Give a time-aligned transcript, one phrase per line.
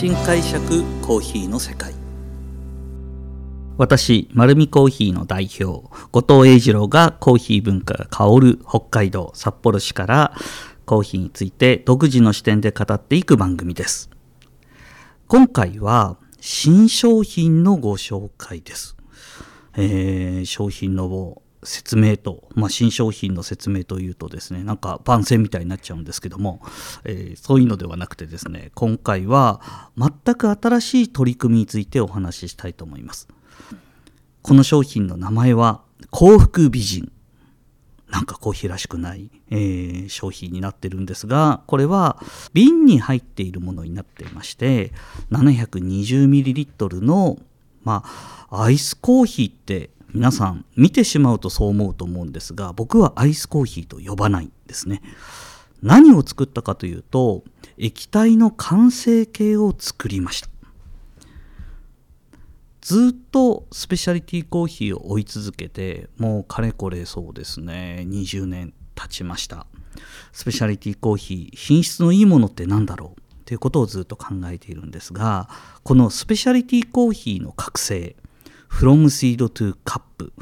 [0.00, 1.92] 新解釈コーヒーの世界。
[3.76, 10.32] 私丸るコーヒーの代表後藤英二郎がコーヒー文化が香る北海道札幌市から
[10.86, 14.08] コーヒーについて独自の視点で語っていく番組です。
[15.28, 18.96] 今回は新商品のご紹介です、
[19.76, 26.60] えー、商品の説明と、まあ、新商品の説明というとですねなんか番宣みたいになっちゃうんですけども、
[27.04, 33.28] えー、そういうのではなくてですね今回は全く新しい取り組みについてお話ししたいと思います。
[34.42, 37.12] この商品の名前は幸福美人。
[38.08, 42.20] なんかコーヒーらしくない、えー、商品になってるんですがこれは
[42.52, 44.92] 瓶に入っているものになっていまして
[45.30, 47.38] 720ml の
[47.84, 48.02] ま
[48.50, 55.02] あアイスコーヒーって皆さん見てしまうとそう思うと思うんですが僕はアイスコーヒーと呼ばないですね。
[55.82, 57.42] 何を作ったかというと
[57.78, 60.48] 液体の完成形を作りました。
[62.80, 69.66] ずっとスペシャリティコーヒーを追い続けてもうかれこれそうですね20年経ちました。
[70.32, 75.48] スペシャリティコーヒー品質のいいものって何だろうということをずっと考えているんですが
[75.82, 78.16] このスペシャリティコーヒーの覚醒
[78.70, 80.32] From Seed to Cup.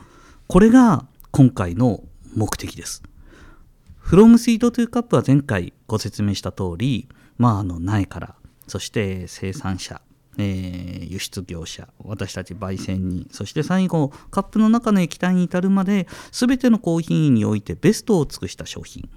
[0.46, 2.04] これが今回の
[2.36, 3.02] 目的です。
[4.00, 8.34] From Seed to Cup は前回ご説明した通りまああの苗から
[8.68, 10.00] そして生産者
[10.40, 19.08] えー、輸出業者私たち焙煎人そして最後カップの中の液体に至るまで全てのコーヒーにおいてベストを尽くした商品。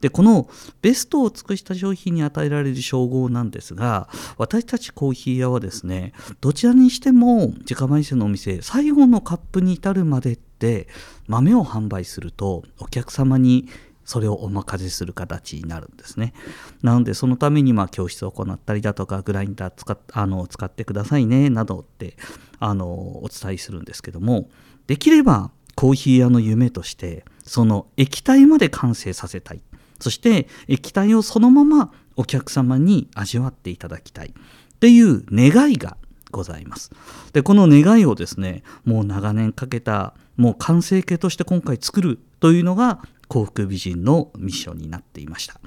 [0.00, 0.48] でこの
[0.82, 10.88] ベストを尽くした商品に与えられる称号なんですが私たちコーヒー屋はですねどちらにしても自家焙煎のお店最後のカップに至るまでって
[11.26, 13.68] 豆を販売するとお客様に
[14.04, 16.32] それをお任せする形になるんですね。
[16.80, 22.16] なのでそのためにまあ教室を行ったりだとかグラインダー使っあの使ってくださいねなどって
[22.60, 24.48] あのお伝えするんですけども
[24.86, 29.60] できればコーヒー屋の夢としてその液体まで完成させたい
[29.98, 35.96] そして液体をそのままお客様に味わっていただきたいっていう願いが
[36.30, 36.90] ございます。
[37.32, 45.60] でこの願いをですねもう長年かけたもう完成形として今回作るというのが幸福美人のミッションになっていました。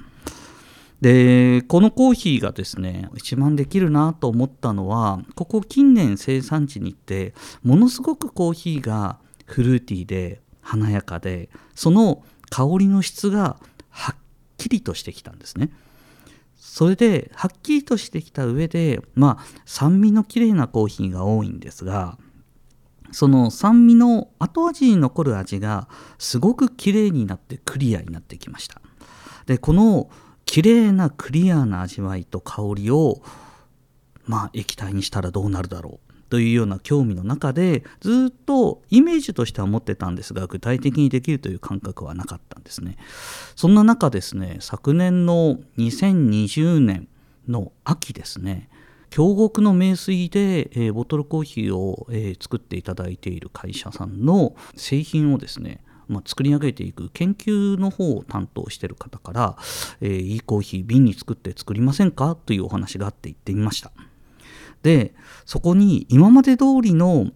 [1.00, 7.32] でこのコーヒーがですね一番できるなと思ったのはここ近年生産地に行って
[7.62, 13.56] ものすごくコーヒーがフルーティーで華やかでその香りの質が
[14.60, 15.70] きりとしてきたんですね。
[16.56, 22.18] それではっきりとしてきた上でまあ酸味のきれいなコーヒーが多いんですが
[23.12, 25.88] その酸味の後味に残る味が
[26.18, 28.80] すごくきれいになってクリアになってきました
[29.46, 30.10] でこの
[30.44, 33.22] きれいなクリアな味わいと香りを
[34.26, 42.96] まあ液体にしたらどうなるだろうというような興味の中でずっとイメージとしては持ってたんですが具体的にできるという感覚はなかったんですね。
[43.56, 47.08] そんな中ですね昨年の2020年
[47.48, 48.70] の秋ですね
[49.10, 59.56] 京極の名水で、えー、ボトルコーヒーを、えー、作っていただいている会社さんの製品をですねまあ、作り上げていく研究の方を担当している方から、
[60.00, 62.34] えー、いいコーヒー瓶に作って作りませんか？
[62.34, 63.92] というお話があって行ってみました。
[64.82, 65.14] で
[65.44, 67.30] そこに今まで通りの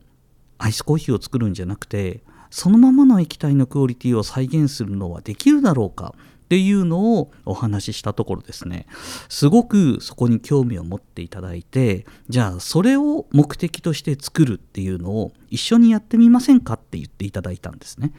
[0.59, 6.15] アイスコーヒーを作るんじゃなくてそのままの液体のクオリティを再現するのはできるだろうか
[6.55, 8.87] っていうのをお話ししたところですね
[9.29, 18.13] すごくそこに興味を持っていただいてじゃあそれを目的として作るっていうのを一緒にやってみませんかって言っていただいたんですね。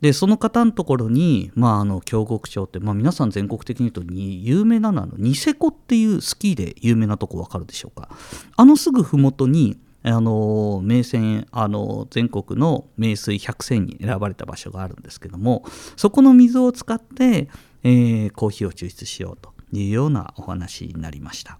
[0.00, 8.08] でその方のところに、まあ、あの京極町って、まあ、皆さん全国的に言うとに有名なのはニセコっていうスキーで有名なとこ分かるでしょうか
[8.56, 15.64] あのすぐ麓にあの名泉あの全国の名水100選に選ばれた場所があるんですけども
[15.96, 17.48] そこの水を使って、
[17.84, 21.58] えー、コーヒーを抽出しようというようなお話になりました。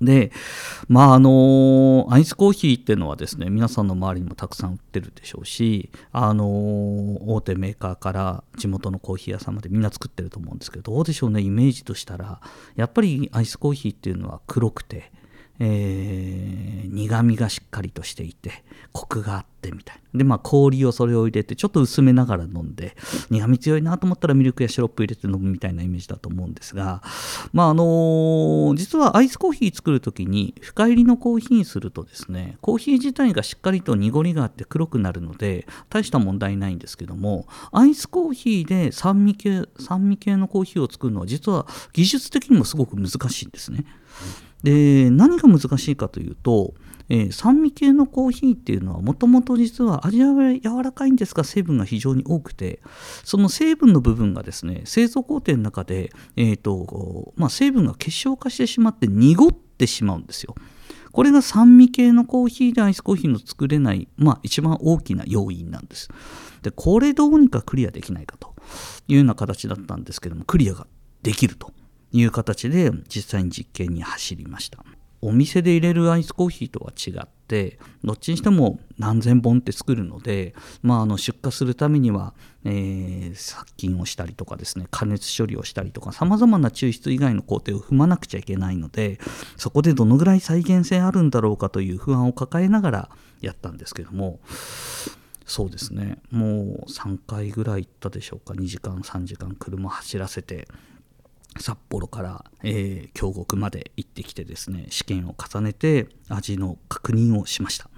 [0.00, 0.30] で
[0.88, 12.40] まああのアイスコーヒーっていうのはですね皆さんの周りにもたくさん売ってるでしょうしあの大手メーカーから地元のコーヒー屋さんまでみんな作ってると思うんですけどどうでしょうねイメージとしたら
[12.74, 15.10] やっぱりアイスコーヒーっていうのは黒くて
[15.58, 22.96] えー、苦みがしっかりとしていてコクがあってみたいでまあ氷をそれを入れてちょっと薄めながら飲んで
[23.30, 27.02] 苦み強いなと思ったらミルクやシロップ入れて飲むみたいなイメージだと思うんですが
[27.52, 43.84] まああのー、実はアイスコーヒー作る時に深入りのコーヒーにするとですねコーヒー自体がしっかりと濁りがあって黒くなるので大した問題ないんですけどもアイスコーヒーで酸味系酸味系のコーヒーを作るのは実は技術的にもすごく難しいんですね。
[44.62, 46.74] で何が難しいかというと、
[47.08, 52.80] えー、酸味系のコーヒーっていうのはもともと実は味は柔らかいんですが成分が非常に多くて
[53.24, 60.54] その成分の部分がですね製造工程の中で、えーとまあ、成分が結晶化してしまって濁ってしまうんですよ。
[61.12, 66.10] これが酸味系のコーヒーでアイスコーヒーの作れない、まあ、一番大きな要因なんです。
[66.60, 68.54] で、これどうにかクリアできないかと
[69.08, 70.86] いうような形だったんですけども、クリアが
[71.22, 71.72] できると
[72.18, 74.84] いう形で実際に実験に走りました。
[75.22, 82.34] お店で入れるアイスコーヒーとは違ってどっちにしても何千本って作るので、まあ、あの出荷するためには、
[82.64, 89.18] えー、殺菌をしたりとかですね加熱処理をしたりとかさまざまな抽出以外の工程を踏まなくちゃいけないので
[89.56, 93.08] そこでどのぐらい再現性あるんだろうかという不安を抱えながら
[93.40, 94.38] やったんですけども
[95.46, 100.68] そうですねもう3回ぐらい行ったでしょうか2時間3時間車走らせて
[101.58, 107.88] 札幌から、えー、京極まで行ってきてですね試験を重ねて味の確認をしました。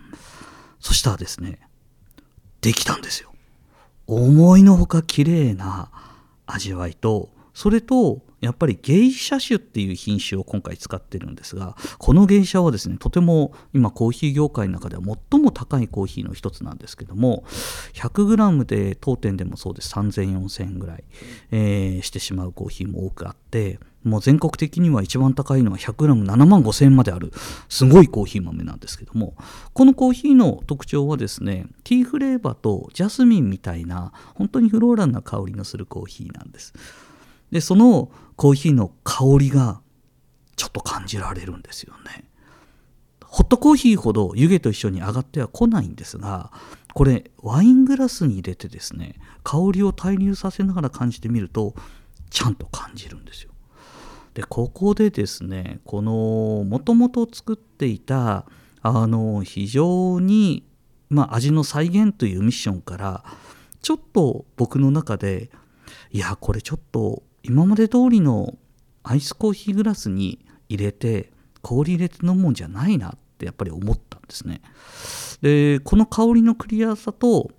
[0.80, 1.58] そしたらですね
[2.60, 3.32] できたんですよ。
[4.06, 5.90] 思いのほか綺麗な
[6.46, 17.44] 味わいとそれとやっぱり芸者種っていう品種を今回使ってるんですがこの芸者はですねとても今コーヒー業界の中では最も高いコーヒーの一つなんですけども
[17.94, 19.92] 100g で当店でもそうです。
[19.94, 21.04] 30004000円ぐらい、
[21.50, 27.32] えー、してしまうコーヒーも多くあってもう全国的には一番高いのは 100g7 万5000円まである
[27.68, 29.34] すごいコーヒー豆なんですけども
[29.72, 36.72] このコーヒーの特徴はですねティーフレーバーとジャスミンみたいな本当にフローラルな香りのするコーヒーなんです。
[37.50, 39.80] でそのコーヒーの香りが
[40.56, 42.24] ちょっと感じられるんですよね。
[43.24, 46.50] ホットコーヒーほど湯気と一緒に上がっては来ないんですが
[46.94, 51.74] これワイングラスに入れてですね香りを滞留させながら感じてみると
[52.30, 53.50] ちゃんと感じるんですよ。
[54.34, 58.46] でここでですねこのもともと作っていた
[58.82, 60.64] あの非常に、
[61.10, 63.24] まあ、味の再現というミッションから
[63.82, 65.50] ちょっと僕の中で
[66.12, 68.54] いやこれちょっと今まで通りの
[69.02, 74.60] アイスコーヒーグラスに入れて氷入れて飲むんじゃないなってやっぱり思ったんですね
[75.40, 77.50] でこの香りのクリアさと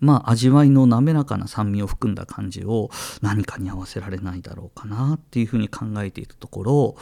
[0.00, 2.90] まあ、味わいの滑らかな酸味を含んだ感じを
[3.22, 6.96] 何かに合わせられないだろうかなっていうふうに考えていたところ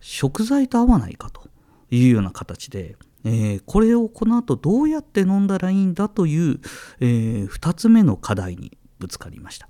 [0.00, 1.42] 食材と合わないかと
[1.90, 6.60] いうような形で、えー、これをこの後どうやって飲んだらいいんだという、
[7.00, 9.68] えー、2つ目の課題にぶつかりました。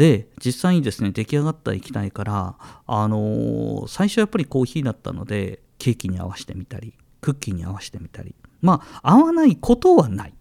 [0.00, 2.56] で実際にですね出来上がった液体から、
[2.86, 10.32] あのー、最初やっぱりコーヒーだったのでケーキに合わせてみたりクッキーに合わせてみたりまあ合わないことはない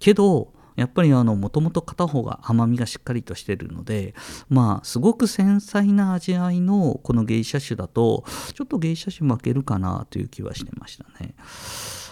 [0.00, 4.14] けどやっぱりあのもともと片方が甘みがしっかりとしてるので
[4.48, 8.24] まあすごく繊細な味わいのこの芸者種だと
[8.54, 11.34] ちょっと芸者種負けるかなという気はしてましたね。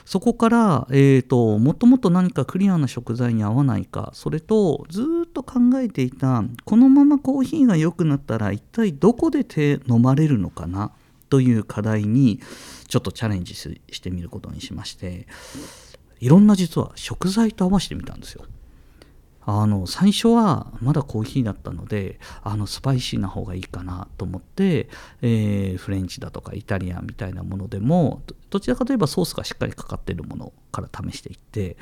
[0.04, 10.92] そこから、えーと、もっともっと何かクリアな食材に合わないかそれとずっと考えていたこのままコーヒーが良くなったら一体どこで手飲まれるのかな
[11.28, 12.40] という課題に
[12.88, 15.26] ちょっとチャレンジしてみることにしまして
[16.20, 18.44] いろんな実は食材と合わせてみたんですよ。
[19.44, 24.88] あの最初はまだコーヒーだったのであのスパイシーな方がいいかなと思って、
[25.20, 31.76] えー、フレンチだとかイタリアンみたいなものでもどちらかといえばソースがしっかりかかっているものから試していって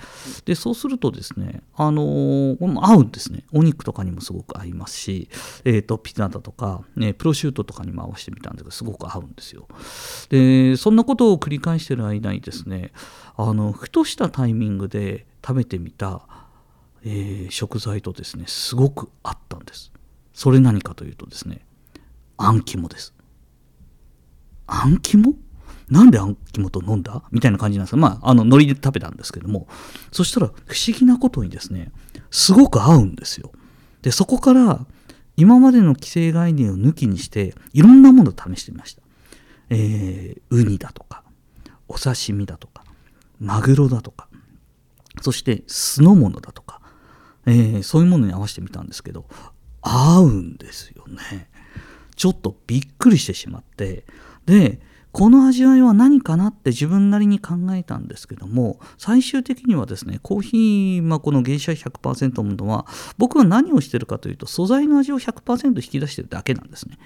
[0.45, 3.45] でそうするとですねあのー、合うんですね。
[3.53, 5.29] お肉とかにもすごく合いますし、
[5.65, 9.67] えーと、ピザだとか、ね、プロシュートとかにも合わせてみたんですけどすごく合うんですよ。
[10.29, 12.93] でそんなことを繰り返している間にですね
[13.37, 16.23] あのふとしたタイミングで食べてみた
[17.05, 19.93] えー、食材とですねすごく合ったんです。
[20.33, 21.65] それ何かというとですね
[22.37, 23.15] あん肝です。
[24.67, 25.35] あん肝？
[25.89, 27.23] なんであん肝と飲んだ？
[27.31, 27.97] みたいな感じなんです。
[27.97, 29.67] まああの海苔で食べたんですけども。
[30.13, 31.91] そしたら不思議なことにですね
[32.31, 33.53] すごく合うんですよ。
[34.03, 34.87] でそこから
[35.37, 39.03] 今までの既成概念を抜きにしていろんなものを試してみました。
[39.71, 41.25] えー、ウニだとか
[41.89, 42.85] お刺身だとか
[43.41, 44.29] マグロだとか
[45.21, 46.80] そして酢の物だとか
[47.47, 49.27] えー、そういうものに合わせてみたんですけど
[49.83, 51.49] 合うんですよね。
[52.17, 54.05] ちょっとびっくりしてしまって
[54.45, 54.81] で
[55.13, 62.87] この味わいは何かなって自分なりに考えたんですけども最終的にはですねコーヒー、まあ、この芸者100%ものは
[63.19, 66.99] 僕は何をしてるかというと素材の味を100%引き出してるだけなんですね、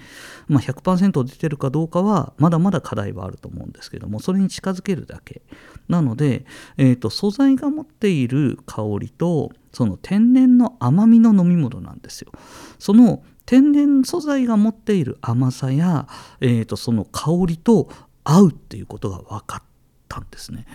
[0.49, 5.43] まあ、100%出てるかどうかはまだまだ課題はあると思うんですけどもそれに近づけるだけ。
[5.89, 6.47] なので、
[6.79, 12.33] えーと、素材が持っている香りとその天然の甘みの飲み物なんですよ。
[12.79, 16.09] その天然素材が持っている甘さや、
[16.41, 17.89] えーと、その香りと
[18.25, 19.63] 合うっていうことが分かっ
[20.09, 20.67] たんですね。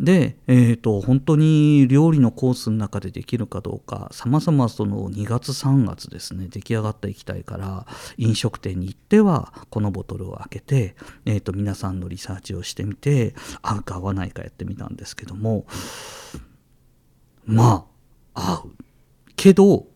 [0.00, 7.86] で、えーと、本当に料理のコースの中でできるかどうかさまざまその2月3月ですね出来上がった液体から
[8.16, 15.66] 飲食店に行ってはこのボトルを開けて、えーと皆さんのリサーチをしてみて合うか合わないかやってみたんですけども
[17.46, 17.86] ま
[18.34, 18.70] あ合う
[19.36, 19.86] けど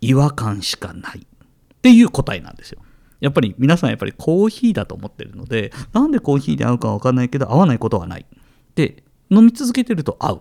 [0.00, 1.26] 違和感しかない
[1.80, 2.80] っていう答えなんですよ。
[3.20, 8.26] やっぱり皆さんやっぱりコーヒーだと思ってるのでなんでコーヒーで合うか分かんないけど合わないことはない。
[8.74, 10.40] で飲み続けてると合うっ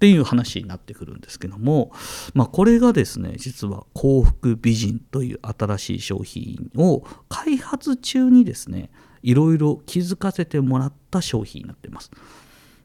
[0.00, 1.92] ていう話になってくるんですけども、
[2.32, 8.90] まあ、これがですね実は幸福美人という新しい商品を開発中にですね
[9.22, 12.10] いろいろ気づかせてもらった商品になってます。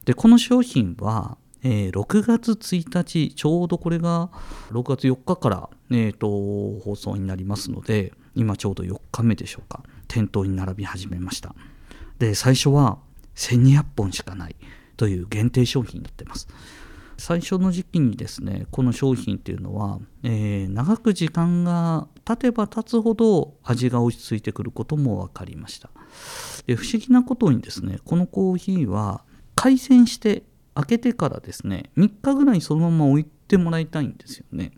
[0.03, 1.37] でこの商品は
[1.67, 4.29] えー、6月1日、ちょうどこれが
[4.69, 11.55] 6月4日から、えーと、放送になりますので、今ちょうど4日目でしょうか、店頭に並び始めました。
[12.19, 12.97] で、最初は
[13.35, 14.55] 1200本しかない
[14.97, 16.47] という限定商品になってます。
[17.17, 25.89] 最初の時期にですね、この商品っていうのは、えー、長く時間が経てば経つほど味が落ち着いてくることも分かりました。
[26.67, 29.23] で不思議なことにですね、このコーヒーは
[29.55, 34.71] 回線して開けてからですね3日ぐらいそのまま置いてもらいたいんですよね。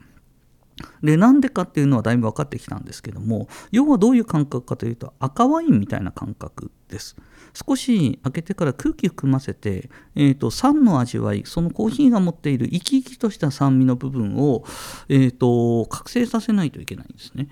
[1.03, 7.15] でなんでかっていうのはだいぶ分かってきたんですけども要はどういう感覚かというと赤ワインみたいな感覚です。
[7.53, 14.63] 少し開けてから空気含ませて、えーと、酸の味わいそのコーヒーが持っている生き生きとした酸味の部分を、
[15.09, 17.49] えーと覚醒させないといけないんですね。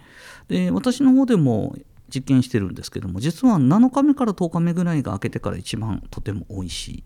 [0.47, 1.75] で私の方でも
[2.13, 7.03] 実験してるんですけども実は7日目から10日目ぐらいが開けてから一番とても美味しい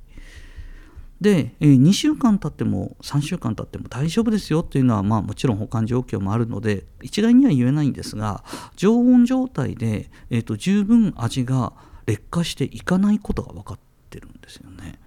[1.22, 8.44] で、え2週間経っても3週間経っても大丈夫ですよっていうのは、まあ、もちろん保管状況もあるので一概には言えないんですが
[8.76, 11.74] 常温状態で、えーと、十分味が
[12.06, 15.00] 劣化していかないことが分かってるんですよね。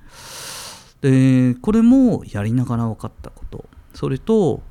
[1.00, 3.64] でこれもやりながら分かったこと
[3.94, 4.62] それと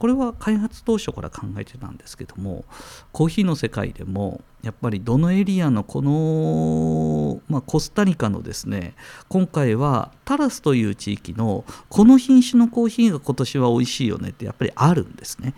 [0.00, 2.64] これは開発当初から考えてたんですけども
[3.12, 8.94] コーヒーの世界でもやっぱりどのエリアのこの、まあ、コスタリカのですね
[9.28, 15.52] 今回はタラスという地域のこの品種のコーヒーが今年は美味しいよねってやっぱりあるんですね。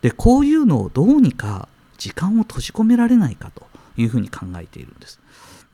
[0.00, 1.68] でこういうのをどうにか
[1.98, 3.66] 時間を閉じ込められないかと
[3.98, 5.20] いうふうに考えているんです。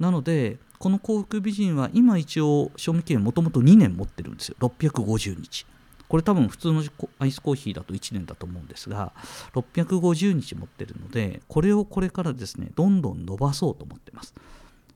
[0.00, 4.56] なのでこの幸福美人は今一応賞味期限もともと2年持ってるんですよ。
[4.58, 5.66] 650日。
[6.08, 6.82] これ多分普通の
[7.18, 9.12] アイスコーヒーだと1年だと思うんですが
[9.54, 14.34] 650日持ってるのでこれをこれからですねどんどん伸ばそうと思ってます。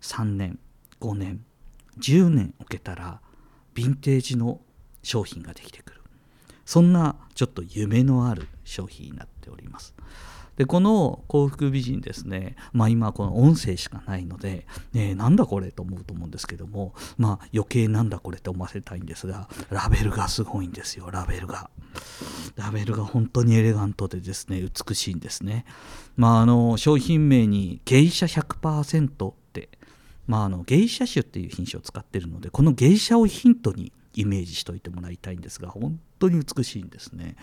[0.01, 0.59] 3年
[1.01, 1.45] 5年
[1.99, 3.21] 10年置けたら
[3.75, 4.61] ヴィンテージの
[5.03, 6.01] 商品ができてくる。
[6.65, 9.95] そんなちょっと夢のある商品になっております。
[10.63, 21.69] でこの幸福美人ですね、まあ、今この音声しかないので、ね、なんだこれと思うと思うんですけども、まあ、余計なんだこれって思わせたいんですがラベルがすごいんですよラベルが。
[22.55, 25.65] ラベルが本当にエレガントでですね美しいんですね。
[26.17, 29.69] まあ、あの商品名に芸者100%って、
[30.29, 37.37] まあ、あの芸者種っていう品種を使ってるのでこの芸者をヒントにイメージしといてもらいたいんですが本当に美しいんですね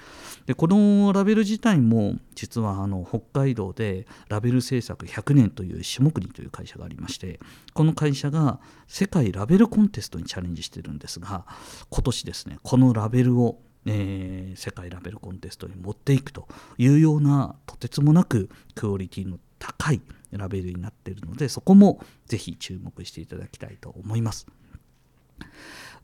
[0.46, 7.40] でこのラベル自体も実はあの北海道でラベル制作100年という下国という会社がありまして
[7.74, 11.46] この会社が世界ラベルコンテストにチャレンジしてるんですが
[11.90, 24.48] 今年ですねこのラベルをえー、世界ラベルコンテストに持っていくというようなとてつもなくクオリティの高いラベルになっているのでそこもぜひ注目していただきたいと思います。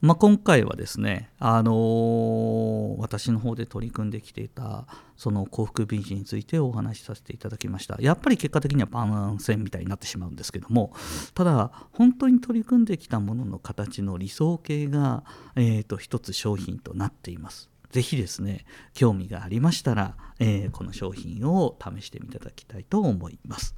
[0.02, 4.86] まあ、今回はですね、あのー、私の方で取り組んできていた
[5.16, 7.98] その幸福美人についてお話しさせていただきました。
[8.00, 10.94] やっぱり結果的には番宣みたいになってしまうんですけども
[11.34, 15.24] ただ本当に取り組んできたものの形の理想形が、
[15.56, 17.70] えーと、一つ商品となっています。
[17.92, 23.76] ぜひですね興味がありましたら、えー、この商品を試してみていただきたいと思います。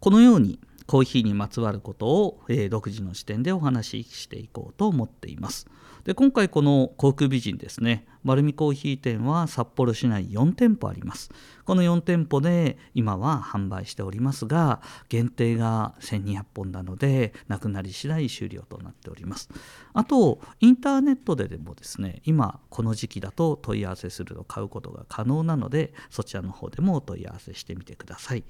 [0.00, 5.66] このようにコーヒーにまつわることを、えー、独自の視点でお話ししていこうと思っています。
[6.04, 11.30] で今回この航空美人ですね丸見コーヒー店は札幌市内4店舗あります。
[11.64, 19.48] この4店舗で今は販売しておりますが限定が1200本なのでなくなり次第終了となっております。
[19.92, 28.44] あとインターネットででもですね今この時期だと問い合わせすると買うことが可能なのでそちらの方でもお問い合わせしてみてください。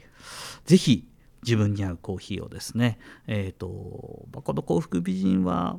[0.66, 1.08] 是非
[1.42, 5.78] 自分に合うコーヒーをですね、えーと、この幸福美人は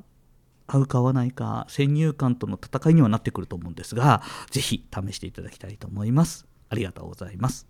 [0.68, 4.22] 合うか合わないか先入観との戦いにはなってくると思うんですが
[4.52, 6.46] 是非試していただきたいと思います。
[6.70, 7.68] ありがとうございます。